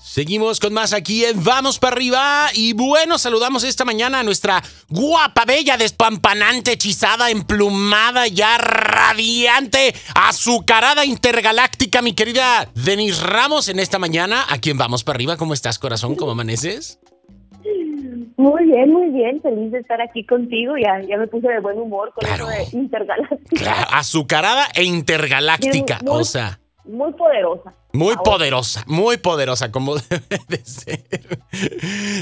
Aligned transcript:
Seguimos 0.00 0.58
con 0.60 0.72
más 0.72 0.92
aquí 0.92 1.24
en 1.24 1.42
Vamos 1.44 1.78
para 1.78 1.94
arriba 1.94 2.48
y 2.54 2.72
bueno, 2.72 3.18
saludamos 3.18 3.64
esta 3.64 3.84
mañana 3.84 4.20
a 4.20 4.22
nuestra 4.22 4.62
guapa, 4.88 5.44
bella, 5.44 5.76
despampanante, 5.76 6.72
hechizada, 6.72 7.30
emplumada, 7.30 8.26
ya 8.26 8.58
radiante, 8.58 9.94
azucarada 10.14 11.04
intergaláctica, 11.04 12.00
mi 12.00 12.14
querida 12.14 12.68
Denis 12.74 13.20
Ramos 13.22 13.68
en 13.68 13.80
esta 13.80 13.98
mañana. 13.98 14.44
¿A 14.48 14.58
quién 14.58 14.78
Vamos 14.78 15.04
para 15.04 15.16
arriba? 15.16 15.36
¿Cómo 15.36 15.52
estás, 15.52 15.78
corazón? 15.78 16.14
¿Cómo 16.14 16.30
amaneces? 16.32 16.98
Muy 18.36 18.66
bien, 18.66 18.92
muy 18.92 19.08
bien. 19.10 19.42
Feliz 19.42 19.72
de 19.72 19.80
estar 19.80 20.00
aquí 20.00 20.24
contigo. 20.24 20.74
Ya, 20.76 21.00
ya 21.08 21.16
me 21.18 21.26
puse 21.26 21.48
de 21.48 21.58
buen 21.60 21.76
humor 21.76 22.12
con 22.14 22.24
Claro. 22.26 22.48
eso 22.50 22.72
de 22.72 22.78
intergaláctica. 22.78 23.56
Claro, 23.62 23.88
azucarada 23.92 24.68
e 24.74 24.84
intergaláctica, 24.84 25.98
Muy- 26.04 26.20
o 26.20 26.24
sea, 26.24 26.60
Muy 26.88 27.12
poderosa. 27.12 27.74
muy 27.92 28.14
Ahora, 28.14 28.22
poderosa, 28.22 28.84
muy 28.86 29.18
poderosa, 29.18 29.70
como 29.70 29.96
debe 30.10 30.40
de 30.48 30.64
ser. 30.64 31.38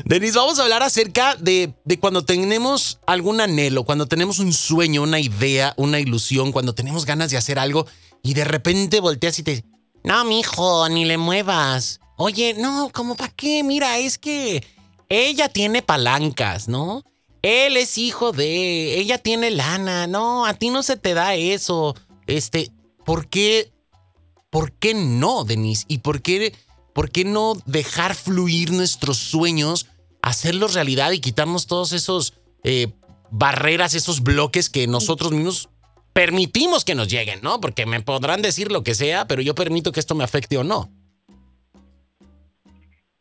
Denis, 0.04 0.34
vamos 0.34 0.58
a 0.58 0.64
hablar 0.64 0.82
acerca 0.82 1.36
de, 1.36 1.72
de 1.84 2.00
cuando 2.00 2.24
tenemos 2.24 3.00
algún 3.06 3.40
anhelo, 3.40 3.84
cuando 3.84 4.06
tenemos 4.06 4.40
un 4.40 4.52
sueño, 4.52 5.02
una 5.02 5.20
idea, 5.20 5.72
una 5.76 6.00
ilusión, 6.00 6.50
cuando 6.50 6.74
tenemos 6.74 7.06
ganas 7.06 7.30
de 7.30 7.36
hacer 7.36 7.58
algo 7.58 7.86
y 8.22 8.34
de 8.34 8.44
repente 8.44 9.00
volteas 9.00 9.38
y 9.38 9.42
te 9.44 9.64
no, 10.06 10.24
mijo, 10.24 10.88
ni 10.88 11.04
le 11.04 11.18
muevas. 11.18 11.98
Oye, 12.16 12.54
no, 12.54 12.90
¿cómo 12.92 13.16
para 13.16 13.32
qué? 13.32 13.64
Mira, 13.64 13.98
es 13.98 14.18
que 14.18 14.64
ella 15.08 15.48
tiene 15.48 15.82
palancas, 15.82 16.68
¿no? 16.68 17.02
Él 17.42 17.76
es 17.76 17.98
hijo 17.98 18.30
de, 18.30 19.00
ella 19.00 19.18
tiene 19.18 19.50
lana, 19.50 20.06
no, 20.06 20.46
a 20.46 20.54
ti 20.54 20.70
no 20.70 20.84
se 20.84 20.96
te 20.96 21.12
da 21.12 21.34
eso. 21.34 21.96
Este, 22.28 22.70
¿por 23.04 23.28
qué 23.28 23.72
¿por 24.50 24.72
qué 24.72 24.94
no, 24.94 25.44
Denise? 25.44 25.84
¿Y 25.88 25.98
por 25.98 26.22
qué, 26.22 26.54
por 26.94 27.10
qué 27.10 27.24
no 27.24 27.54
dejar 27.66 28.14
fluir 28.14 28.72
nuestros 28.72 29.16
sueños, 29.18 29.88
hacerlos 30.22 30.74
realidad 30.74 31.12
y 31.12 31.20
quitarnos 31.20 31.66
todos 31.66 31.92
esos 31.92 32.34
eh, 32.64 32.88
barreras, 33.30 33.94
esos 33.94 34.22
bloques 34.22 34.70
que 34.70 34.86
nosotros 34.86 35.32
mismos 35.32 35.68
permitimos 36.12 36.84
que 36.84 36.94
nos 36.94 37.08
lleguen, 37.08 37.40
¿no? 37.42 37.60
Porque 37.60 37.84
me 37.84 38.00
podrán 38.00 38.40
decir 38.40 38.72
lo 38.72 38.82
que 38.82 38.94
sea, 38.94 39.26
pero 39.26 39.42
yo 39.42 39.54
permito 39.54 39.92
que 39.92 40.00
esto 40.00 40.14
me 40.14 40.24
afecte 40.24 40.56
o 40.56 40.64
no. 40.64 40.88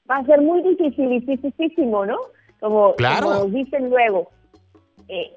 Va 0.10 0.18
a 0.18 0.26
ser 0.26 0.40
muy 0.42 0.62
dificilísimo, 0.62 2.06
¿no? 2.06 2.18
Como, 2.60 2.96
Claro. 2.96 3.28
como 3.28 3.40
nos 3.44 3.52
dicen 3.54 3.90
luego. 3.90 4.30
Eh, 5.08 5.32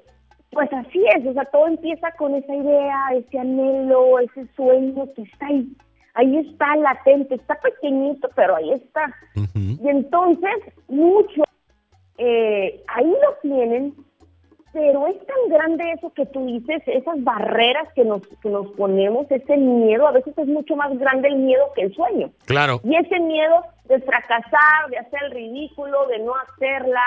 pues 0.51 0.73
así 0.73 1.05
es, 1.15 1.27
o 1.27 1.33
sea, 1.33 1.45
todo 1.47 1.67
empieza 1.67 2.11
con 2.13 2.35
esa 2.35 2.55
idea, 2.55 2.97
ese 3.15 3.39
anhelo, 3.39 4.19
ese 4.21 4.47
sueño 4.57 5.07
que 5.15 5.23
está 5.23 5.47
ahí. 5.47 5.69
Ahí 6.15 6.37
está 6.39 6.75
latente, 6.77 7.37
está 7.37 7.55
pequeñito, 7.61 8.29
pero 8.35 8.57
ahí 8.57 8.73
está. 8.73 9.15
Y 9.55 9.89
entonces, 9.89 10.51
muchos 10.89 11.45
eh, 12.17 12.83
ahí 12.89 13.07
lo 13.07 13.35
tienen, 13.43 13.95
pero 14.73 15.07
es 15.07 15.17
tan 15.27 15.49
grande 15.49 15.93
eso 15.93 16.13
que 16.13 16.27
tú 16.27 16.45
dices, 16.47 16.83
esas 16.87 17.23
barreras 17.23 17.89
que 17.95 18.05
nos, 18.05 18.23
que 18.43 18.49
nos 18.49 18.67
ponemos, 18.73 19.31
ese 19.31 19.57
miedo, 19.57 20.07
a 20.07 20.13
veces 20.13 20.37
es 20.37 20.47
mucho 20.47 20.75
más 20.77 20.97
grande 20.99 21.29
el 21.29 21.37
miedo 21.37 21.65
que 21.75 21.83
el 21.83 21.95
sueño. 21.95 22.31
Claro, 22.47 22.81
Y 22.83 22.97
ese 22.97 23.21
miedo 23.21 23.63
de 23.85 24.01
fracasar, 24.01 24.91
de 24.91 24.99
hacer 24.99 25.21
el 25.25 25.31
ridículo, 25.31 26.07
de 26.09 26.19
no 26.19 26.33
hacerla, 26.35 27.03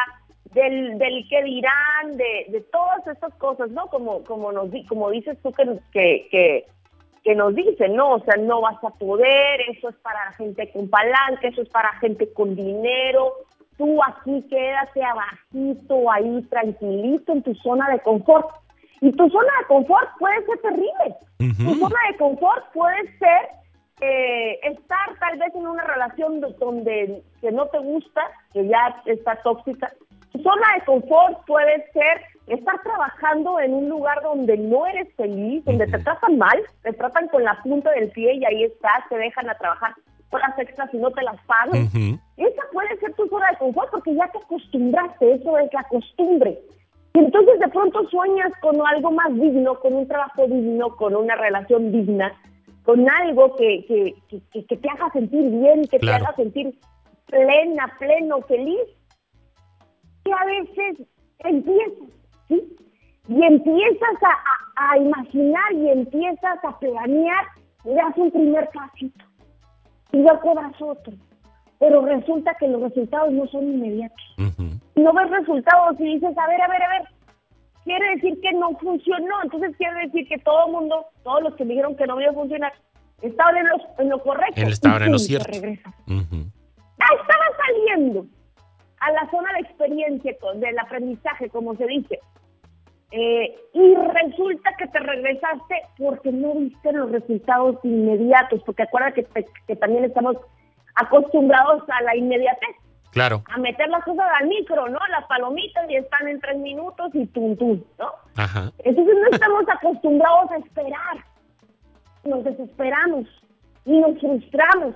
del, 0.54 0.98
del 0.98 1.28
qué 1.30 1.44
dirán, 1.44 2.18
de, 2.18 2.46
de 2.50 2.62
todas 2.72 3.06
estas 3.08 3.34
cosas, 3.36 3.70
¿no? 3.72 3.88
Como, 3.88 4.24
como, 4.24 4.52
nos, 4.52 4.70
di- 4.72 4.86
como 4.86 5.10
dices 5.10 5.38
tú 5.42 5.52
que, 5.54 5.64
que, 5.94 6.28
que, 6.30 6.66
que 7.24 7.36
nos 7.36 7.56
dicen, 7.56 7.96
¿no? 7.96 8.16
O 8.16 8.20
sea, 8.24 8.36
no 8.38 8.62
vas 8.62 8.84
a 8.84 8.90
poder, 8.90 9.62
eso 9.70 9.90
es 9.90 9.96
para 9.98 10.32
gente 10.34 10.70
con 10.72 10.90
palanca, 10.90 11.48
eso 11.48 11.62
es 11.62 11.70
para 11.70 11.90
gente 12.00 12.32
con 12.34 12.56
dinero. 12.56 13.34
Tú 13.78 14.00
aquí 14.04 14.46
quédate 14.50 15.02
abajito, 15.04 16.12
ahí 16.12 16.42
tranquilito 16.50 17.32
en 17.32 17.42
tu 17.44 17.56
zona 17.56 17.90
de 17.90 18.00
confort. 18.00 18.48
Y 19.00 19.12
tu 19.14 19.30
zona 19.30 19.50
de 19.62 19.66
confort 19.68 20.10
puede 20.20 20.46
ser 20.46 20.58
terrible. 20.60 21.16
Tu 21.38 21.76
zona 21.80 22.00
de 22.12 22.18
confort 22.18 22.66
puede 22.74 23.18
ser 23.18 23.50
eh, 24.02 24.60
estar 24.64 25.18
tal 25.20 25.38
vez 25.40 25.54
en 25.56 25.66
una 25.66 25.84
relación 25.84 26.40
do- 26.42 26.52
donde 26.60 27.24
que 27.40 27.52
no 27.52 27.66
te 27.68 27.80
gusta, 27.80 28.22
que 28.54 28.68
ya 28.68 29.02
está 29.06 29.36
tóxica. 29.44 29.92
Tu 30.32 30.42
zona 30.42 30.68
de 30.78 30.86
confort 30.86 31.46
puede 31.46 31.86
ser 31.92 32.22
estar 32.48 32.82
trabajando 32.84 33.60
en 33.60 33.74
un 33.74 33.90
lugar 33.90 34.22
donde 34.24 34.58
no 34.58 34.86
eres 34.88 35.08
feliz, 35.16 35.64
donde 35.66 35.86
te 35.88 36.00
tratan 36.00 36.38
mal, 36.38 36.60
te 36.84 36.94
tratan 36.94 37.28
con 37.30 37.44
la 37.44 37.62
punta 37.64 37.92
del 37.92 38.10
pie 38.12 38.34
y 38.36 38.46
ahí 38.46 38.64
estás, 38.64 39.08
te 39.10 39.18
dejan 39.18 39.50
a 39.50 39.56
trabajar 39.58 39.94
horas 40.32 40.58
extras 40.60 40.90
y 40.94 40.98
no 40.98 41.12
te 41.12 41.22
las 41.24 41.36
pagan. 41.46 41.84
Ujú. 41.84 42.20
Esa 42.38 42.62
puede 42.72 42.98
ser 43.00 43.14
tu 43.16 43.28
zona 43.28 43.50
de 43.52 43.58
confort 43.58 43.92
porque 43.92 44.16
ya 44.16 44.28
te 44.30 44.38
acostumbraste, 44.38 45.34
eso 45.34 45.58
es 45.58 45.74
la 45.74 45.84
costumbre. 45.84 46.58
Y 47.14 47.20
entonces 47.20 47.60
de 47.60 47.68
pronto 47.68 48.08
sueñas 48.10 48.52
con 48.62 48.80
algo 48.88 49.12
más 49.12 49.34
digno, 49.36 49.78
con 49.82 49.94
un 49.94 50.08
trabajo 50.08 50.48
digno, 50.48 50.96
con 50.96 51.14
una 51.16 51.36
relación 51.36 51.92
digna, 51.92 52.32
con 52.84 53.08
algo 53.10 53.54
que, 53.58 53.86
que, 53.86 54.16
que- 54.30 54.42
que- 54.54 54.66
que 54.66 54.78
te 54.78 54.90
haga 54.90 55.10
sentir 55.12 55.44
bien, 55.50 55.82
que 55.88 56.00
Claro. 56.00 56.20
te 56.20 56.24
haga 56.30 56.36
sentir 56.38 56.74
plena, 57.28 57.94
pleno, 58.00 58.42
feliz. 58.44 58.80
Y 60.26 60.32
a 60.32 60.46
veces 60.46 61.08
empiezas, 61.40 62.10
¿sí? 62.48 62.76
Y 63.28 63.44
empiezas 63.44 64.24
a, 64.24 64.30
a- 64.86 64.92
a 64.94 64.98
imaginar 64.98 65.72
y 65.74 65.90
empiezas 65.90 66.64
a 66.64 66.80
planear, 66.80 67.46
y 67.86 67.94
das 67.94 68.16
un 68.18 68.32
primer 68.32 68.70
pasito 68.74 69.26
y 70.12 70.18
luego 70.18 70.54
das 70.56 70.80
otro. 70.82 71.14
Pero 71.80 72.06
resulta 72.06 72.54
que 72.60 72.68
los 72.68 72.82
resultados 72.82 73.32
no 73.32 73.48
son 73.48 73.64
inmediatos. 73.64 74.22
No 74.96 75.14
ves 75.14 75.30
resultados 75.32 76.00
y 76.00 76.04
dices, 76.04 76.38
a 76.38 76.48
ver, 76.48 76.62
a 76.62 76.68
ver, 76.68 76.84
a 76.84 76.90
ver, 76.90 77.02
quiere 77.84 78.16
decir 78.16 78.40
que 78.42 78.52
no 78.54 78.72
funcionó. 78.78 79.42
Entonces 79.44 79.76
quiere 79.78 80.02
decir 80.06 80.28
que 80.28 80.38
todo 80.40 80.68
el 80.68 80.72
mundo, 80.74 81.06
todos 81.24 81.42
los 81.42 81.56
que 81.56 81.64
me 81.66 81.72
dijeron 81.74 81.96
que 81.96 82.06
no 82.06 82.20
iba 82.22 82.30
a 82.32 82.34
funcionar, 82.36 82.74
estaban 83.24 83.58
en 83.58 83.68
lo, 83.68 83.76
en 83.98 84.10
lo 84.10 84.22
correcto. 84.22 84.62
Él 84.62 84.74
estaba 84.74 84.98
en 85.06 85.12
lo 85.14 85.20
cierto. 85.20 85.52
saliendo 85.52 86.51
a 89.02 89.12
la 89.12 89.30
zona 89.30 89.52
de 89.54 89.60
experiencia, 89.62 90.36
del 90.56 90.80
aprendizaje, 90.80 91.50
como 91.50 91.76
se 91.76 91.86
dice. 91.88 92.20
Eh, 93.12 93.56
y 93.74 93.96
resulta 93.96 94.70
que 94.78 94.88
te 94.88 95.00
regresaste 95.00 95.76
porque 95.98 96.32
no 96.32 96.54
viste 96.56 96.94
los 96.94 97.12
resultados 97.12 97.76
inmediatos, 97.84 98.62
porque 98.66 98.84
acuérdate 98.84 99.26
que, 99.26 99.46
que 99.68 99.76
también 99.76 100.06
estamos 100.06 100.38
acostumbrados 100.96 101.84
a 101.90 102.02
la 102.04 102.16
inmediatez, 102.16 102.76
Claro, 103.12 103.44
a 103.54 103.58
meter 103.58 103.90
las 103.90 104.06
cosas 104.06 104.26
al 104.40 104.48
micro, 104.48 104.88
¿no? 104.88 105.00
Las 105.10 105.26
palomitas 105.26 105.90
y 105.90 105.96
están 105.98 106.30
en 106.30 106.40
tres 106.40 106.58
minutos 106.60 107.10
y 107.14 107.26
tum, 107.28 107.58
tum, 107.58 107.82
¿no? 108.00 108.12
ajá. 108.38 108.72
Entonces 108.86 109.16
no 109.22 109.28
estamos 109.30 109.66
acostumbrados 109.68 110.50
a 110.52 110.58
esperar. 110.58 111.18
Nos 112.24 112.44
desesperamos 112.46 113.28
y 113.84 114.00
nos 114.00 114.18
frustramos 114.20 114.96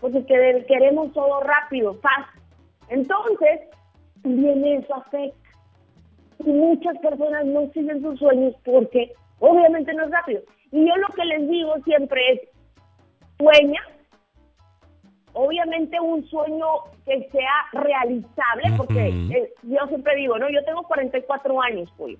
porque 0.00 0.24
quere- 0.26 0.64
queremos 0.66 1.12
todo 1.12 1.40
rápido, 1.40 1.94
fácil. 1.94 2.37
Entonces, 2.90 3.60
también 4.22 4.64
eso 4.64 4.94
afecta. 4.94 5.48
Y 6.44 6.50
muchas 6.50 6.96
personas 6.98 7.44
no 7.46 7.66
siguen 7.72 8.00
sus 8.00 8.18
sueños 8.18 8.54
porque 8.64 9.12
obviamente 9.40 9.92
no 9.94 10.04
es 10.04 10.10
rápido. 10.10 10.42
Y 10.70 10.86
yo 10.86 10.96
lo 10.96 11.08
que 11.08 11.24
les 11.24 11.48
digo 11.48 11.74
siempre 11.84 12.20
es, 12.32 12.40
sueña, 13.38 13.80
obviamente 15.32 15.98
un 16.00 16.24
sueño 16.28 16.66
que 17.04 17.28
sea 17.30 17.82
realizable, 17.82 18.72
porque 18.76 19.08
eh, 19.08 19.52
yo 19.62 19.86
siempre 19.88 20.16
digo, 20.16 20.38
no, 20.38 20.48
yo 20.50 20.64
tengo 20.64 20.82
44 20.82 21.62
años, 21.62 21.92
pues. 21.96 22.18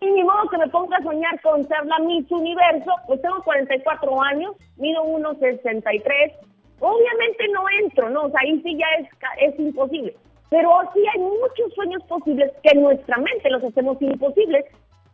Y 0.00 0.10
ni 0.10 0.22
modo 0.22 0.48
que 0.48 0.58
me 0.58 0.68
ponga 0.68 0.96
a 0.98 1.02
soñar 1.02 1.40
con 1.40 1.66
ser 1.66 1.84
la 1.86 1.98
Miss 1.98 2.30
Universo, 2.30 2.92
pues 3.06 3.20
tengo 3.20 3.42
44 3.42 4.22
años, 4.22 4.54
mido 4.76 5.02
1,63. 5.04 6.47
Obviamente 6.80 7.48
no 7.48 7.62
entro, 7.82 8.08
¿no? 8.10 8.22
O 8.24 8.30
sea, 8.30 8.40
ahí 8.42 8.60
sí 8.62 8.76
ya 8.78 8.86
es, 9.00 9.08
es 9.52 9.58
imposible. 9.58 10.14
Pero 10.50 10.70
sí 10.94 11.00
hay 11.12 11.20
muchos 11.20 11.74
sueños 11.74 12.02
posibles 12.04 12.50
que 12.62 12.70
en 12.70 12.82
nuestra 12.82 13.16
mente 13.18 13.50
los 13.50 13.62
hacemos 13.64 14.00
imposibles 14.00 14.64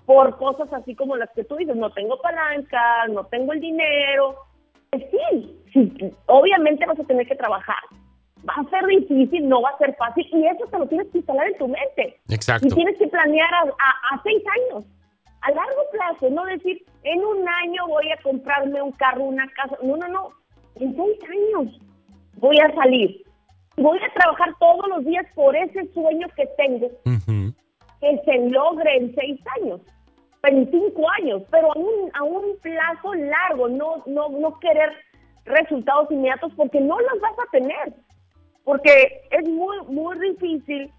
por 0.07 0.37
cosas 0.37 0.73
así 0.73 0.95
como 0.95 1.17
las 1.17 1.31
que 1.31 1.45
tú 1.45 1.57
dices, 1.57 1.75
no 1.77 1.91
tengo 1.91 2.21
palanca, 2.21 3.07
no 3.09 3.25
tengo 3.25 3.53
el 3.53 3.61
dinero. 3.61 4.37
Sí, 4.93 5.59
sí, 5.73 5.93
obviamente 6.27 6.87
vas 6.87 7.01
a 7.01 7.05
tener 7.05 7.27
que 7.27 7.35
trabajar. 7.35 7.79
Va 8.49 8.55
a 8.59 8.71
ser 8.71 8.87
difícil, 8.87 9.49
no 9.49 9.63
va 9.63 9.71
a 9.71 9.79
ser 9.79 9.95
fácil, 9.97 10.25
y 10.31 10.47
eso 10.47 10.67
te 10.71 10.79
lo 10.79 10.87
tienes 10.87 11.09
que 11.11 11.19
instalar 11.19 11.49
en 11.49 11.59
tu 11.59 11.67
mente. 11.67 12.21
Exacto. 12.29 12.67
Y 12.69 12.71
tienes 12.71 12.97
que 12.99 13.09
planear 13.09 13.53
a, 13.55 13.63
a- 13.63 14.15
a 14.17 14.23
seis 14.23 14.43
años, 14.71 14.85
a 15.41 15.51
largo 15.51 15.83
plazo, 15.91 16.31
no 16.31 16.45
decir, 16.45 16.85
en 17.03 17.25
un 17.25 17.49
año 17.49 17.89
voy 17.89 18.09
a 18.11 18.23
comprarme 18.23 18.83
un 18.83 18.93
carro, 18.93 19.25
una 19.25 19.49
casa. 19.49 19.77
No, 19.83 19.97
no, 19.97 20.07
no. 20.09 20.31
En 20.77 20.97
seis 20.97 21.19
años 21.31 21.81
voy 22.37 22.59
a 22.61 22.75
salir. 22.75 23.23
Voy 23.77 23.99
a 23.99 24.13
trabajar 24.15 24.49
todos 24.61 24.87
los 24.89 25.05
días 25.05 25.27
por 25.35 25.55
ese 25.57 25.93
sueño 25.93 26.29
que 26.37 26.47
tengo, 26.57 26.87
Ujú. 27.05 27.53
que 28.01 28.21
se 28.25 28.39
logre 28.51 28.97
en 28.97 29.15
seis 29.17 29.41
años, 29.61 29.81
en 30.45 30.71
cinco 30.71 31.03
años, 31.21 31.43
pero 31.51 31.73
a 31.73 31.79
un, 31.79 32.11
a 32.15 32.23
un 32.23 32.57
plazo 32.63 33.15
largo, 33.15 33.69
no, 33.69 34.03
no, 34.07 34.29
no 34.29 34.59
querer 34.61 34.93
resultados 35.45 36.09
inmediatos 36.11 36.53
porque 36.57 36.81
no 36.81 36.99
los 37.01 37.21
vas 37.21 37.33
a 37.47 37.51
tener. 37.51 37.95
porque 38.65 39.21
es 39.31 39.47
muy, 39.49 39.77
muy 39.89 40.19
difícil 40.21 40.91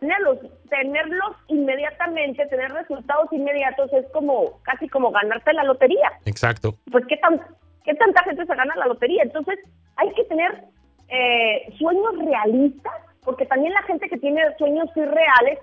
tenerlos, 0.00 0.38
tenerlos 0.68 1.36
inmediatamente, 1.48 2.44
tener 2.46 2.70
resultados 2.72 3.32
inmediatos 3.32 3.90
es 3.94 4.04
como, 4.12 4.60
casi 4.64 4.86
como 4.88 5.10
ganarte 5.12 5.52
la 5.54 5.64
lotería. 5.64 6.12
Exacto. 6.26 6.74
Pues 6.92 7.06
qué 7.06 7.16
tan, 7.16 7.40
qué 7.86 7.94
tanta 7.94 8.22
gente 8.24 8.44
se 8.44 8.54
gana 8.54 8.74
la 8.76 8.86
lotería. 8.86 9.22
Entonces, 9.22 9.58
hay 9.96 10.12
que 10.12 10.24
tener 10.24 10.64
eh, 11.08 11.72
sueños 11.78 12.18
realistas, 12.18 12.92
porque 13.24 13.46
también 13.46 13.72
la 13.72 13.82
gente 13.82 14.08
que 14.08 14.18
tiene 14.18 14.42
sueños 14.58 14.88
irreales, 14.94 15.58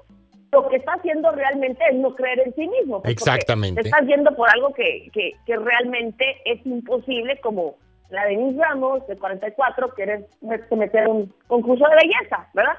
lo 0.51 0.67
que 0.69 0.77
está 0.77 0.93
haciendo 0.93 1.31
realmente 1.31 1.83
es 1.89 1.95
no 1.95 2.15
creer 2.15 2.39
en 2.45 2.55
sí 2.55 2.67
mismo. 2.67 3.01
Exactamente. 3.05 3.81
Te 3.81 3.89
estás 3.89 4.07
yendo 4.07 4.35
por 4.35 4.49
algo 4.49 4.73
que, 4.73 5.09
que, 5.11 5.33
que 5.45 5.57
realmente 5.57 6.25
es 6.45 6.65
imposible, 6.65 7.39
como 7.41 7.75
la 8.09 8.25
de 8.25 8.37
Denise 8.37 8.61
Ramos, 8.61 9.05
de 9.07 9.17
44, 9.17 9.89
quieres 9.89 10.25
meter 10.71 11.07
un 11.07 11.33
concurso 11.47 11.85
de 11.89 11.95
belleza, 11.95 12.47
¿verdad? 12.53 12.77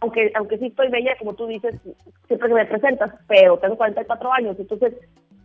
Aunque, 0.00 0.32
aunque 0.34 0.56
sí 0.56 0.66
estoy 0.66 0.88
bella, 0.88 1.14
como 1.18 1.34
tú 1.34 1.46
dices, 1.46 1.74
siempre 2.26 2.48
que 2.48 2.54
me 2.54 2.64
presentas, 2.64 3.12
pero 3.28 3.58
tengo 3.58 3.76
44 3.76 4.32
años, 4.32 4.56
entonces 4.58 4.94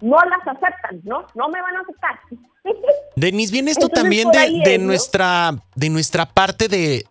no 0.02 0.18
las 0.18 0.48
aceptan, 0.48 1.02
¿no? 1.04 1.26
No 1.36 1.50
me 1.50 1.62
van 1.62 1.76
a 1.76 1.82
aceptar. 1.82 2.20
Denise, 3.16 3.52
viene 3.52 3.72
esto 3.72 3.90
también 3.90 4.30
de, 4.32 4.62
de 4.64 4.78
nuestra, 4.78 5.56
de 5.76 5.90
nuestra 5.90 6.26
parte 6.26 6.68
de, 6.68 7.06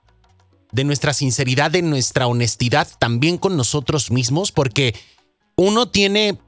de 0.73 0.85
nuestra 0.85 1.13
sinceridad, 1.13 1.71
de 1.71 1.83
nuestra 1.83 2.27
honestidad 2.27 2.89
también 2.99 3.39
con 3.39 3.57
nosotros 3.57 4.11
mismos, 4.11 4.53
porque 4.53 4.95
uno 5.57 5.89
tiene 5.89 6.39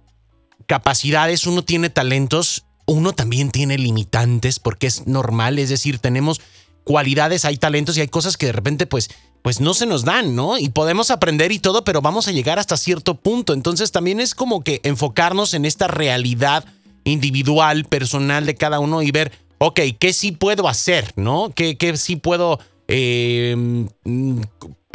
capacidades, 0.66 1.46
uno 1.46 1.62
tiene 1.62 1.90
talentos 1.90 2.66
uno 2.86 3.12
también 3.12 3.50
tiene 3.50 3.76
limitantes 3.76 4.60
porque 4.60 4.86
es 4.86 5.06
normal, 5.06 5.58
es 5.58 5.68
decir, 5.68 5.98
tenemos 5.98 6.40
cualidades, 6.84 7.44
hay 7.44 7.56
talentos 7.56 7.98
y 7.98 8.00
hay 8.00 8.08
cosas 8.08 8.36
que 8.36 8.46
de 8.46 8.52
repente 8.52 8.86
pues 8.86 9.10
pues 9.42 9.60
no 9.60 9.74
se 9.74 9.86
nos 9.86 10.04
dan, 10.04 10.34
¿no? 10.34 10.58
Y 10.58 10.70
podemos 10.70 11.10
aprender 11.10 11.52
y 11.52 11.58
todo, 11.58 11.84
pero 11.84 12.02
vamos 12.02 12.28
a 12.28 12.32
llegar 12.32 12.58
hasta 12.58 12.76
cierto 12.76 13.14
punto. 13.14 13.52
Entonces 13.52 13.92
también 13.92 14.20
es 14.20 14.34
como 14.34 14.62
que 14.62 14.80
enfocarnos 14.82 15.54
en 15.54 15.64
esta 15.64 15.86
realidad 15.86 16.64
individual, 17.04 17.84
personal 17.84 18.46
de 18.46 18.56
cada 18.56 18.80
uno 18.80 19.02
y 19.02 19.10
ver, 19.10 19.32
ok, 19.58 19.80
¿qué 19.98 20.12
sí 20.12 20.32
puedo 20.32 20.68
hacer, 20.68 21.12
¿no? 21.16 21.52
¿Qué, 21.54 21.76
qué 21.76 21.96
sí 21.96 22.16
puedo 22.16 22.58
eh, 22.88 23.86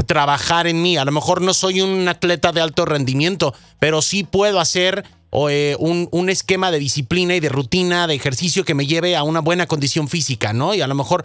trabajar 0.06 0.68
en 0.68 0.82
mí? 0.82 0.98
A 0.98 1.06
lo 1.06 1.12
mejor 1.12 1.42
no 1.42 1.54
soy 1.54 1.82
un 1.82 2.08
atleta 2.08 2.52
de 2.52 2.62
alto 2.62 2.86
rendimiento, 2.86 3.54
pero 3.80 4.02
sí 4.02 4.24
puedo 4.24 4.60
hacer 4.60 5.06
eh, 5.50 5.76
un, 5.80 6.10
un, 6.12 6.30
esquema 6.30 6.72
de 6.72 6.80
disciplina 6.80 7.36
y 7.36 7.40
de 7.40 7.50
rutina, 7.50 8.06
de 8.06 8.16
ejercicio 8.16 8.66
que 8.66 8.74
me 8.74 8.86
lleve 8.86 9.16
a 9.16 9.24
una 9.24 9.40
buena 9.40 9.66
condición 9.66 10.10
física, 10.10 10.52
¿no? 10.52 10.74
Y 10.74 10.82
a 10.82 10.88
lo 10.88 10.96
mejor 10.96 11.24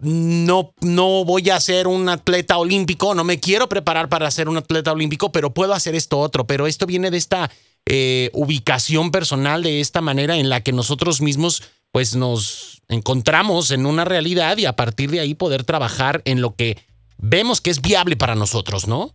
no, 0.00 0.72
no 0.80 1.24
voy 1.24 1.50
a 1.50 1.60
ser 1.60 1.86
un 1.86 2.08
atleta 2.08 2.58
olímpico, 2.58 3.14
no 3.14 3.24
me 3.24 3.40
quiero 3.40 3.68
preparar 3.68 4.08
para 4.08 4.30
ser 4.30 4.48
un 4.48 4.56
atleta 4.56 4.92
olímpico, 4.92 5.32
pero 5.32 5.52
puedo 5.52 5.74
hacer 5.74 5.94
esto 5.94 6.18
otro. 6.18 6.46
Pero 6.46 6.66
esto 6.66 6.86
viene 6.86 7.10
de 7.10 7.16
esta 7.16 7.50
eh, 7.86 8.30
ubicación 8.32 9.10
personal, 9.10 9.62
de 9.62 9.80
esta 9.80 10.00
manera 10.00 10.36
en 10.36 10.48
la 10.48 10.60
que 10.60 10.72
nosotros 10.72 11.20
mismos 11.20 11.62
pues 11.90 12.14
nos 12.14 12.82
encontramos 12.88 13.70
en 13.70 13.86
una 13.86 14.04
realidad 14.04 14.58
y 14.58 14.66
a 14.66 14.76
partir 14.76 15.10
de 15.10 15.20
ahí 15.20 15.34
poder 15.34 15.64
trabajar 15.64 16.20
en 16.26 16.42
lo 16.42 16.54
que 16.54 16.76
vemos 17.16 17.60
que 17.60 17.70
es 17.70 17.80
viable 17.80 18.16
para 18.16 18.34
nosotros, 18.34 18.86
¿no? 18.86 19.10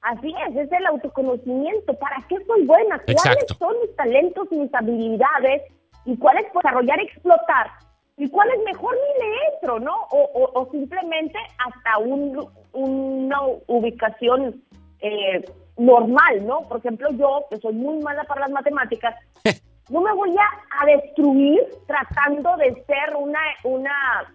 Así 0.00 0.32
es, 0.48 0.56
es 0.56 0.72
el 0.72 0.86
autoconocimiento. 0.86 1.92
¿Para 1.98 2.24
qué 2.28 2.36
soy 2.46 2.64
buena? 2.64 2.98
¿Cuáles 3.00 3.44
son 3.58 3.74
mis 3.82 3.94
talentos 3.94 4.48
y 4.50 4.56
mis 4.56 4.74
habilidades? 4.74 5.62
¿Y 6.06 6.16
cuáles 6.16 6.44
puedo 6.52 6.62
desarrollar, 6.62 6.98
explotar? 7.00 7.87
¿Y 8.18 8.28
cuál 8.30 8.50
es 8.50 8.64
mejor 8.64 8.94
mi 8.94 9.26
maestro, 9.26 9.78
no? 9.78 9.94
O, 10.10 10.68
simplemente 10.72 11.38
hasta 11.58 11.98
un, 11.98 12.48
una 12.72 13.40
ubicación 13.68 14.60
eh, 15.00 15.44
normal, 15.76 16.44
¿no? 16.44 16.62
Por 16.62 16.78
ejemplo, 16.78 17.10
yo, 17.12 17.44
que 17.48 17.58
soy 17.58 17.74
muy 17.74 18.02
mala 18.02 18.24
para 18.24 18.42
las 18.42 18.50
matemáticas, 18.50 19.14
no 19.88 20.00
me 20.00 20.12
voy 20.12 20.34
a, 20.36 20.82
a, 20.82 20.86
destruir 20.86 21.60
tratando 21.86 22.56
de 22.56 22.84
ser 22.86 23.14
una, 23.16 23.38
una, 23.62 24.34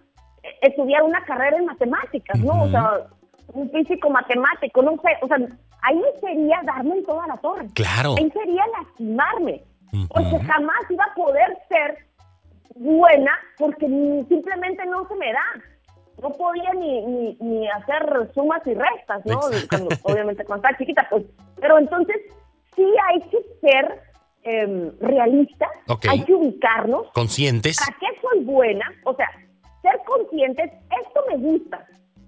estudiar 0.62 1.02
una 1.02 1.22
carrera 1.24 1.58
en 1.58 1.66
matemáticas, 1.66 2.40
¿no? 2.40 2.62
O 2.62 2.68
sea, 2.70 3.06
un 3.52 3.70
físico 3.70 4.08
matemático, 4.08 4.80
no 4.80 4.92
sé, 5.02 5.10
o 5.20 5.28
sea, 5.28 5.36
ahí 5.82 6.02
sería 6.22 6.62
darme 6.64 6.96
en 6.96 7.04
toda 7.04 7.26
la 7.26 7.36
torre. 7.36 7.68
Claro. 7.74 8.14
Ahí 8.16 8.30
sería 8.30 8.64
lastimarme, 8.78 9.62
porque 10.08 10.40
jamás 10.40 10.90
iba 10.90 11.04
a 11.04 11.14
poder 11.14 11.58
ser 11.68 12.13
buena 12.74 13.32
porque 13.58 13.86
simplemente 14.28 14.84
no 14.86 15.06
se 15.08 15.16
me 15.16 15.32
da. 15.32 15.44
No 16.22 16.30
podía 16.30 16.72
ni, 16.74 17.36
ni, 17.40 17.68
hacer 17.68 18.30
sumas 18.34 18.62
y 18.66 18.74
restas, 18.74 19.26
¿no? 19.26 19.40
obviamente 20.04 20.44
cuando 20.44 20.66
estaba 20.66 20.78
chiquita, 20.78 21.06
pues. 21.10 21.24
Pero 21.60 21.78
entonces 21.78 22.16
sí 22.76 22.86
hay 23.10 23.20
que 23.30 23.38
ser 23.60 24.00
eh, 24.44 24.92
realistas, 25.00 25.70
hay 26.08 26.22
que 26.22 26.34
ubicarnos. 26.34 27.10
Conscientes. 27.12 27.78
¿Para 27.78 27.98
qué 27.98 28.20
soy 28.20 28.44
buena? 28.44 28.86
O 29.04 29.14
sea, 29.14 29.28
ser 29.82 30.00
conscientes, 30.06 30.70
esto 31.04 31.24
me 31.28 31.36
gusta 31.36 31.84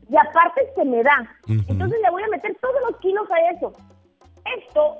y 0.08 0.16
aparte 0.16 0.62
se 0.74 0.84
me 0.84 1.02
da. 1.02 1.28
Entonces 1.48 1.98
le 2.02 2.10
voy 2.10 2.22
a 2.22 2.28
meter 2.28 2.56
todos 2.60 2.80
los 2.88 3.00
kilos 3.00 3.28
a 3.30 3.50
eso. 3.50 3.72
Esto 4.58 4.96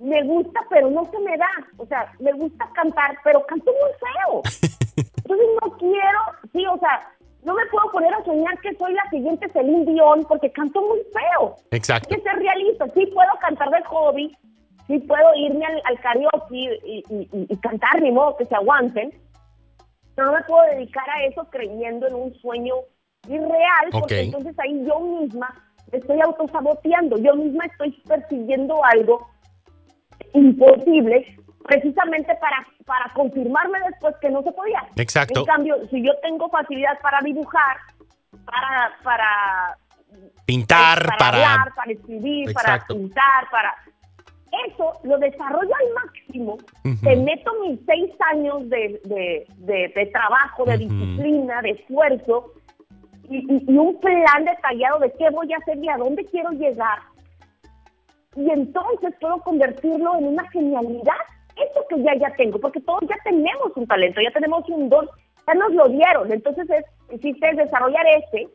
me 0.00 0.22
gusta, 0.24 0.60
pero 0.70 0.90
no 0.90 1.04
se 1.06 1.18
me 1.20 1.36
da. 1.36 1.50
O 1.76 1.86
sea, 1.86 2.12
me 2.20 2.32
gusta 2.32 2.68
cantar, 2.74 3.16
pero 3.24 3.44
canto 3.46 3.70
muy 3.72 3.90
feo. 3.98 4.42
Entonces 5.16 5.46
no 5.62 5.76
quiero, 5.76 6.20
sí, 6.52 6.66
o 6.66 6.78
sea, 6.78 7.12
no 7.44 7.54
me 7.54 7.66
puedo 7.66 7.90
poner 7.92 8.12
a 8.14 8.24
soñar 8.24 8.58
que 8.60 8.74
soy 8.74 8.92
la 8.94 9.08
siguiente 9.10 9.48
Celine 9.50 9.84
Dion 9.84 10.24
porque 10.28 10.50
canto 10.50 10.80
muy 10.82 11.00
feo. 11.12 11.56
Exacto. 11.70 12.08
Hay 12.10 12.16
que 12.16 12.22
ser 12.22 12.38
realista. 12.38 12.86
Sí 12.94 13.06
puedo 13.06 13.30
cantar 13.40 13.70
de 13.70 13.82
hobby, 13.84 14.36
sí 14.86 14.98
puedo 15.00 15.34
irme 15.36 15.64
al, 15.66 16.00
karaoke 16.00 16.80
y, 16.84 17.04
y, 17.30 17.56
cantar, 17.58 18.00
ni 18.02 18.10
modo 18.10 18.36
que 18.36 18.46
se 18.46 18.54
aguanten. 18.54 19.10
Pero 20.14 20.32
no 20.32 20.36
me 20.36 20.44
puedo 20.44 20.62
dedicar 20.74 21.08
a 21.08 21.24
eso 21.24 21.44
creyendo 21.50 22.08
en 22.08 22.14
un 22.14 22.34
sueño 22.34 22.74
irreal, 23.28 23.88
porque 23.92 24.22
entonces 24.22 24.54
ahí 24.58 24.84
yo 24.84 24.98
misma 25.00 25.54
estoy 25.92 26.20
autosaboteando, 26.20 27.18
yo 27.18 27.34
misma 27.34 27.66
estoy 27.66 27.92
persiguiendo 28.06 28.84
algo 28.84 29.28
imposible 30.34 31.38
precisamente 31.64 32.34
para, 32.36 32.66
para 32.86 33.12
confirmarme 33.12 33.78
después 33.90 34.14
que 34.20 34.30
no 34.30 34.42
se 34.42 34.52
podía. 34.52 34.82
Exacto. 34.96 35.40
En 35.40 35.46
cambio, 35.46 35.76
si 35.90 36.02
yo 36.02 36.12
tengo 36.22 36.48
facilidad 36.48 36.98
para 37.00 37.20
dibujar, 37.20 37.76
para, 38.44 38.92
para 39.02 39.78
pintar, 40.46 41.04
para, 41.04 41.16
para, 41.18 41.36
hablar, 41.36 41.74
para 41.74 41.92
escribir, 41.92 42.52
para 42.54 42.86
pintar, 42.86 43.50
para 43.50 43.74
eso 44.66 44.94
lo 45.04 45.18
desarrollo 45.18 45.70
al 45.74 46.04
máximo, 46.04 46.56
te 47.02 47.16
meto 47.16 47.52
mis 47.66 47.78
seis 47.86 48.10
años 48.32 48.68
de, 48.70 49.00
de, 49.04 50.06
trabajo, 50.12 50.64
de 50.64 50.78
disciplina, 50.78 51.60
de 51.62 51.70
esfuerzo, 51.70 52.52
y, 53.28 53.44
un 53.70 54.00
plan 54.00 54.44
detallado 54.44 55.00
de 55.00 55.12
qué 55.12 55.28
voy 55.30 55.52
a 55.52 55.58
hacer 55.58 55.76
y 55.78 55.88
a 55.88 55.98
dónde 55.98 56.24
quiero 56.24 56.50
llegar. 56.52 56.98
Y 58.38 58.50
entonces 58.50 59.12
puedo 59.20 59.38
convertirlo 59.40 60.16
en 60.16 60.28
una 60.28 60.48
genialidad. 60.50 61.20
Eso 61.56 61.84
que 61.88 62.00
ya 62.02 62.14
ya 62.14 62.32
tengo, 62.36 62.60
porque 62.60 62.80
todos 62.80 63.00
ya 63.08 63.16
tenemos 63.24 63.72
un 63.74 63.84
talento, 63.86 64.20
ya 64.20 64.30
tenemos 64.30 64.62
un 64.68 64.88
don, 64.88 65.08
ya 65.44 65.54
nos 65.54 65.72
lo 65.72 65.88
dieron. 65.88 66.32
Entonces 66.32 66.70
es, 66.70 66.84
existe 67.10 67.54
desarrollar 67.54 68.04
ese. 68.06 68.48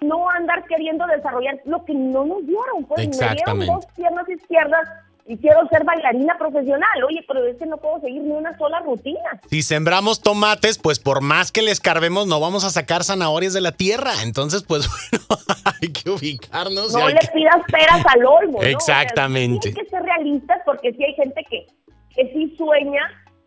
No 0.00 0.28
andar 0.30 0.64
queriendo 0.64 1.06
desarrollar 1.06 1.60
lo 1.66 1.84
que 1.84 1.94
no 1.94 2.24
nos 2.24 2.46
dieron. 2.46 2.84
Pues 2.88 3.06
me 3.20 3.34
dieron 3.34 3.66
dos 3.66 3.86
piernas 3.94 4.28
izquierdas 4.28 4.88
y 5.26 5.36
quiero 5.38 5.66
ser 5.68 5.84
bailarina 5.84 6.36
profesional. 6.38 7.04
Oye, 7.06 7.24
pero 7.26 7.44
es 7.46 7.56
que 7.56 7.66
no 7.66 7.76
puedo 7.76 8.00
seguir 8.00 8.22
ni 8.22 8.32
una 8.32 8.56
sola 8.58 8.80
rutina. 8.80 9.40
Si 9.48 9.62
sembramos 9.62 10.20
tomates, 10.20 10.78
pues 10.78 10.98
por 10.98 11.22
más 11.22 11.52
que 11.52 11.62
les 11.62 11.80
carvemos, 11.80 12.26
no 12.26 12.40
vamos 12.40 12.64
a 12.64 12.70
sacar 12.70 13.04
zanahorias 13.04 13.52
de 13.52 13.60
la 13.60 13.72
tierra. 13.72 14.12
Entonces, 14.22 14.64
pues 14.64 14.88
bueno, 15.28 15.60
hay 15.80 15.92
que 15.92 16.10
ubicarnos. 16.10 16.92
No 16.92 17.08
le 17.08 17.20
pidas 17.32 17.62
peras 17.70 18.04
al 18.06 18.26
olmo. 18.26 18.62
Exactamente. 18.62 19.68
hay 19.68 19.74
que 19.74 19.90
ser 19.90 20.02
realistas 20.02 20.60
porque 20.64 20.92
sí 20.92 21.04
hay 21.04 21.14
gente 21.14 21.44
que, 21.48 21.66
que 22.14 22.32
sí 22.32 22.54
sueña 22.56 23.02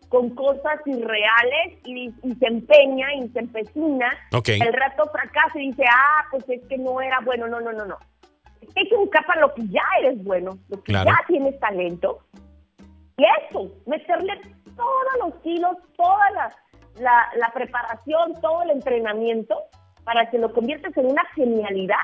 con 0.09 0.29
cosas 0.29 0.79
irreales 0.85 1.79
y, 1.83 2.09
se 2.39 2.45
empeña 2.45 3.13
y 3.15 3.27
se 3.29 3.39
empecina. 3.39 4.07
El 4.31 4.73
rato 4.73 5.09
fracasa 5.11 5.59
y 5.59 5.71
dice, 5.71 5.83
ah, 5.91 6.25
pues 6.31 6.47
es 6.47 6.61
que 6.69 6.77
no 6.77 7.01
era 7.01 7.19
bueno. 7.21 7.47
No, 7.47 7.59
no, 7.59 7.73
no, 7.73 7.85
no 7.85 7.97
hay 8.75 8.87
que 8.89 8.95
buscar 8.95 9.25
para 9.25 9.41
lo 9.41 9.53
que 9.53 9.67
ya 9.67 9.83
eres 10.01 10.23
bueno, 10.23 10.51
lo 10.69 10.83
que 10.83 10.93
ya 10.93 11.17
tienes 11.27 11.59
talento. 11.59 12.19
Y 13.17 13.23
eso, 13.47 13.71
meterle 13.85 14.39
todos 14.75 15.03
los 15.23 15.35
kilos, 15.41 15.77
toda 15.95 16.31
la, 16.31 17.29
la, 17.37 17.51
preparación, 17.53 18.33
todo 18.41 18.63
el 18.63 18.71
entrenamiento 18.71 19.55
para 20.03 20.29
que 20.29 20.37
lo 20.37 20.51
conviertas 20.51 20.95
en 20.97 21.07
una 21.07 21.23
genialidad. 21.33 21.95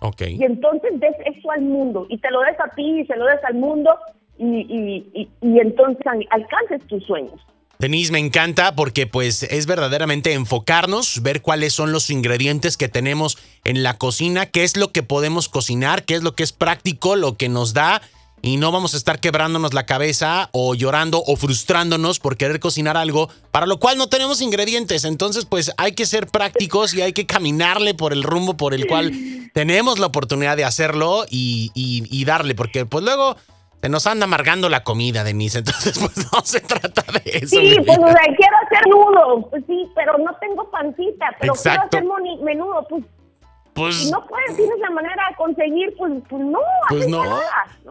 Okay. 0.00 0.36
Y 0.36 0.44
entonces 0.44 0.98
des 1.00 1.16
eso 1.24 1.50
al 1.50 1.62
mundo 1.62 2.06
y 2.08 2.18
te 2.18 2.30
lo 2.30 2.40
des 2.40 2.58
a 2.60 2.68
ti 2.74 3.00
y 3.00 3.06
se 3.06 3.16
lo 3.16 3.26
des 3.26 3.42
al 3.44 3.54
mundo 3.54 3.96
y, 4.38 4.44
y, 4.44 5.10
y, 5.12 5.30
y 5.40 5.60
entonces 5.60 6.04
alcances 6.30 6.86
tus 6.86 7.04
sueños. 7.04 7.40
Denise, 7.84 8.12
me 8.12 8.18
encanta 8.18 8.74
porque 8.74 9.06
pues 9.06 9.42
es 9.42 9.66
verdaderamente 9.66 10.32
enfocarnos, 10.32 11.20
ver 11.20 11.42
cuáles 11.42 11.74
son 11.74 11.92
los 11.92 12.08
ingredientes 12.08 12.78
que 12.78 12.88
tenemos 12.88 13.36
en 13.62 13.82
la 13.82 13.98
cocina, 13.98 14.46
qué 14.46 14.64
es 14.64 14.78
lo 14.78 14.90
que 14.90 15.02
podemos 15.02 15.50
cocinar, 15.50 16.06
qué 16.06 16.14
es 16.14 16.22
lo 16.22 16.34
que 16.34 16.44
es 16.44 16.52
práctico, 16.52 17.14
lo 17.14 17.36
que 17.36 17.50
nos 17.50 17.74
da 17.74 18.00
y 18.40 18.56
no 18.56 18.72
vamos 18.72 18.94
a 18.94 18.96
estar 18.96 19.20
quebrándonos 19.20 19.74
la 19.74 19.84
cabeza 19.84 20.48
o 20.52 20.74
llorando 20.74 21.22
o 21.26 21.36
frustrándonos 21.36 22.20
por 22.20 22.38
querer 22.38 22.58
cocinar 22.58 22.96
algo 22.96 23.28
para 23.50 23.66
lo 23.66 23.78
cual 23.78 23.98
no 23.98 24.06
tenemos 24.06 24.40
ingredientes. 24.40 25.04
Entonces, 25.04 25.44
pues 25.44 25.70
hay 25.76 25.92
que 25.92 26.06
ser 26.06 26.26
prácticos 26.28 26.94
y 26.94 27.02
hay 27.02 27.12
que 27.12 27.26
caminarle 27.26 27.92
por 27.92 28.14
el 28.14 28.22
rumbo 28.22 28.56
por 28.56 28.72
el 28.72 28.86
cual 28.86 29.12
tenemos 29.52 29.98
la 29.98 30.06
oportunidad 30.06 30.56
de 30.56 30.64
hacerlo 30.64 31.26
y, 31.30 32.24
darle, 32.24 32.54
porque 32.54 32.86
pues 32.86 33.04
luego 33.04 33.36
se 33.84 33.90
nos 33.90 34.06
anda 34.06 34.24
amargando 34.24 34.70
la 34.70 34.82
comida, 34.82 35.24
Denise. 35.24 35.58
Entonces, 35.58 35.98
pues 36.00 36.16
no 36.32 36.40
se 36.42 36.60
trata 36.60 37.04
de 37.12 37.22
eso. 37.24 37.60
Sí, 37.60 37.76
pues 37.84 37.98
o 37.98 38.06
sea, 38.06 38.34
quiero 38.34 38.56
hacer 38.64 38.88
nudo, 38.88 39.50
pues 39.50 39.62
sí, 39.66 39.86
pero 39.94 40.16
no 40.16 40.34
tengo 40.36 40.70
pancita, 40.70 41.26
pero 41.38 41.52
quiero 41.52 41.82
hacer 41.82 42.02
menudo, 42.42 42.86
pues 42.88 43.04
pues. 43.74 44.10
no 44.10 44.24
puedes, 44.26 44.56
tienes 44.56 44.78
la 44.78 44.88
manera 44.88 45.22
de 45.28 45.36
conseguir, 45.36 45.94
pues, 45.98 46.12
pues 46.30 46.42
no. 46.42 46.58
Pues 46.88 47.08
no. 47.08 47.22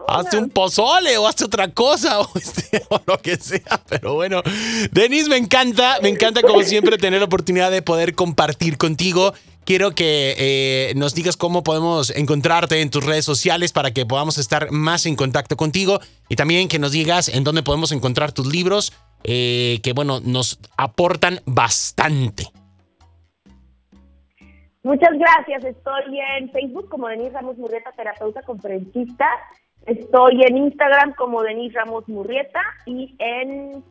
hazte 0.08 0.38
un 0.38 0.50
pozole 0.50 1.16
o 1.18 1.28
hazte 1.28 1.44
otra 1.44 1.68
cosa 1.68 2.20
este, 2.34 2.82
o, 2.88 3.00
lo 3.06 3.18
que 3.18 3.36
sea. 3.36 3.80
Pero 3.88 4.14
bueno, 4.14 4.42
Denise, 4.90 5.28
me 5.28 5.36
encanta, 5.36 5.98
me 6.02 6.08
encanta 6.08 6.42
como 6.42 6.62
siempre 6.62 6.98
tener 6.98 7.20
la 7.20 7.26
oportunidad 7.26 7.70
de 7.70 7.82
poder 7.82 8.16
compartir 8.16 8.78
contigo. 8.78 9.32
Quiero 9.64 9.92
que 9.92 10.34
eh, 10.36 10.94
nos 10.94 11.14
digas 11.14 11.38
cómo 11.38 11.62
podemos 11.62 12.14
encontrarte 12.14 12.82
en 12.82 12.90
tus 12.90 13.04
redes 13.04 13.24
sociales 13.24 13.72
para 13.72 13.92
que 13.92 14.04
podamos 14.04 14.36
estar 14.36 14.70
más 14.70 15.06
en 15.06 15.16
contacto 15.16 15.56
contigo 15.56 16.00
y 16.28 16.36
también 16.36 16.68
que 16.68 16.78
nos 16.78 16.92
digas 16.92 17.28
en 17.28 17.44
dónde 17.44 17.62
podemos 17.62 17.90
encontrar 17.90 18.32
tus 18.32 18.46
libros 18.46 18.92
eh, 19.24 19.80
que, 19.82 19.94
bueno, 19.94 20.20
nos 20.20 20.60
aportan 20.76 21.40
bastante. 21.46 22.44
Muchas 24.82 25.18
gracias. 25.18 25.64
Estoy 25.64 26.20
en 26.38 26.50
Facebook 26.52 26.90
como 26.90 27.08
Denise 27.08 27.30
Ramos 27.30 27.56
Murrieta, 27.56 27.90
terapeuta 27.92 28.42
conferencista. 28.42 29.26
Estoy 29.86 30.42
en 30.42 30.58
Instagram 30.58 31.14
como 31.14 31.42
Denise 31.42 31.78
Ramos 31.78 32.06
Murrieta 32.06 32.60
y 32.84 33.16
en, 33.18 33.82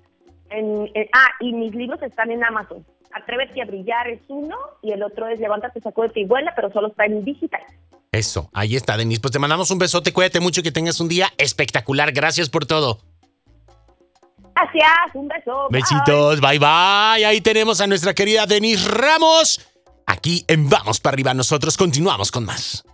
en, 0.52 0.92
ah 1.14 1.30
y 1.40 1.52
mis 1.54 1.74
libros 1.74 2.00
están 2.04 2.30
en 2.30 2.44
Amazon. 2.44 2.86
Atrévete 3.14 3.62
a 3.62 3.66
brillar 3.66 4.08
es 4.08 4.22
uno 4.28 4.56
y 4.82 4.92
el 4.92 5.04
otro 5.04 5.28
es 5.28 5.40
Levántate, 5.40 5.82
saco 5.82 6.04
de 6.04 6.10
tu 6.10 6.20
iguala, 6.20 6.54
pero 6.56 6.72
solo 6.72 6.88
está 6.88 7.06
en 7.06 7.24
digital. 7.24 7.62
Eso, 8.12 8.50
ahí 8.54 8.76
está, 8.76 8.96
Denise. 8.98 9.22
Pues 9.22 9.32
te 9.32 9.40
mandamos 9.40 9.72
un 9.72 9.80
besote, 9.80 10.14
cuídate 10.14 10.40
mucho 10.40 10.62
y 10.62 10.64
que 10.64 10.72
tengas 10.72 11.00
un 11.00 11.08
día 11.08 11.30
espectacular. 11.38 12.12
Gracias 12.12 12.50
por 12.50 12.66
todo. 12.66 13.00
Gracias, 14.56 15.16
un 15.16 15.28
beso. 15.28 15.68
Besitos, 15.70 16.40
bye 16.40 16.60
bye. 16.60 17.26
Ahí 17.26 17.42
tenemos 17.42 17.82
a 17.82 17.88
nuestra 17.88 18.14
querida 18.14 18.46
Denise 18.46 18.88
Ramos. 18.90 19.68
Aquí 20.06 20.46
en 20.48 20.70
Vamos 20.70 21.00
para 21.00 21.16
arriba 21.16 21.34
nosotros 21.34 21.78
continuamos 21.78 22.32
con 22.32 22.46
más. 22.46 22.86